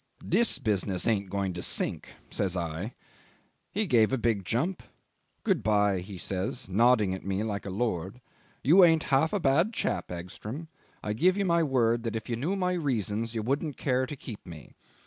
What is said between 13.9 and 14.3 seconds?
to